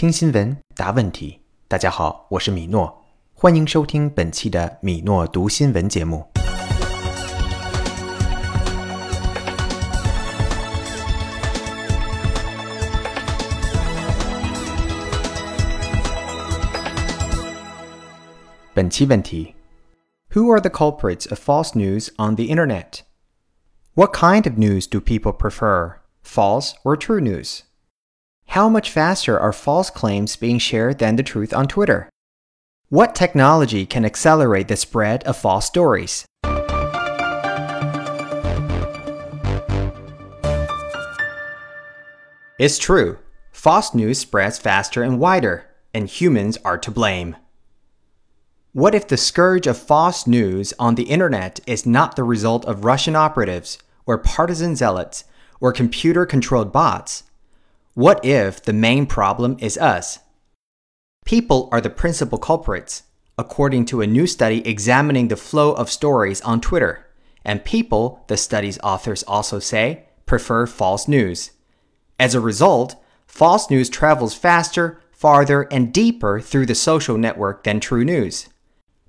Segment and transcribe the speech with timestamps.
[0.00, 1.40] 听新闻，答问题。
[1.68, 3.04] 大家好，我是米诺，
[3.34, 6.26] 欢迎收听本期的米诺读新闻节目。
[18.74, 19.54] 本期问题：
[20.32, 23.00] Who are the culprits of false news on the internet?
[23.94, 27.60] What kind of news do people prefer, false or true news?
[28.51, 32.09] How much faster are false claims being shared than the truth on Twitter?
[32.89, 36.25] What technology can accelerate the spread of false stories?
[42.59, 43.19] It's true.
[43.53, 47.37] False news spreads faster and wider, and humans are to blame.
[48.73, 52.83] What if the scourge of false news on the internet is not the result of
[52.83, 55.23] Russian operatives, or partisan zealots,
[55.61, 57.23] or computer controlled bots?
[57.93, 60.19] What if the main problem is us?
[61.25, 63.03] People are the principal culprits,
[63.37, 67.05] according to a new study examining the flow of stories on Twitter.
[67.43, 71.51] And people, the study's authors also say, prefer false news.
[72.17, 72.95] As a result,
[73.27, 78.47] false news travels faster, farther, and deeper through the social network than true news.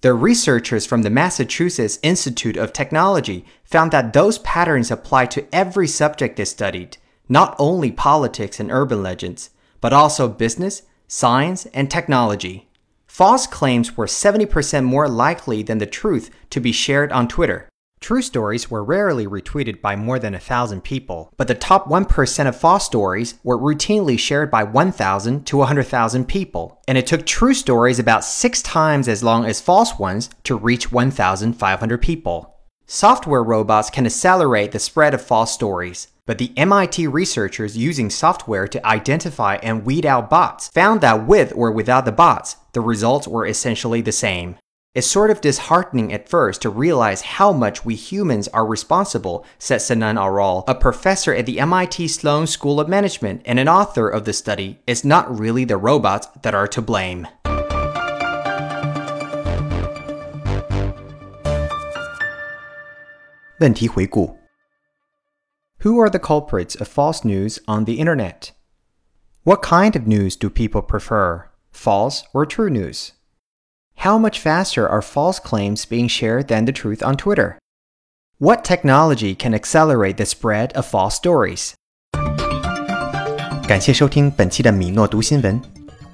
[0.00, 5.86] The researchers from the Massachusetts Institute of Technology found that those patterns apply to every
[5.86, 6.96] subject they studied,
[7.30, 9.50] not only politics and urban legends,
[9.80, 12.68] but also business, science, and technology.
[13.06, 17.68] False claims were 70% more likely than the truth to be shared on Twitter.
[18.00, 22.48] True stories were rarely retweeted by more than a thousand people, but the top 1%
[22.48, 27.52] of false stories were routinely shared by 1,000 to 100,000 people, and it took true
[27.52, 32.59] stories about six times as long as false ones to reach 1,500 people.
[32.92, 38.66] Software robots can accelerate the spread of false stories, but the MIT researchers using software
[38.66, 43.28] to identify and weed out bots found that with or without the bots, the results
[43.28, 44.56] were essentially the same.
[44.92, 49.82] It's sort of disheartening at first to realize how much we humans are responsible, said
[49.82, 54.24] Sinan Aral, a professor at the MIT Sloan School of Management and an author of
[54.24, 54.80] the study.
[54.88, 57.28] It's not really the robots that are to blame.
[63.59, 64.37] 问题回顾
[65.81, 68.49] Who are the culprits of false news on the internet?
[69.43, 73.09] What kind of news do people prefer, false or true news?
[73.97, 77.57] How much faster are false claims being shared than the truth on Twitter?
[78.39, 81.73] What technology can accelerate the spread of false stories?
[83.67, 85.61] 感谢收听本期的米诺读新闻。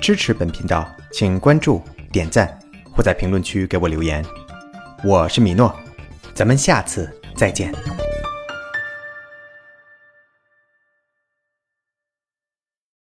[0.00, 2.58] 支持本频道，请关注、点赞
[2.92, 4.24] 或在评论区给我留言。
[5.04, 5.74] 我是米诺，
[6.34, 7.94] 咱们下次 再见。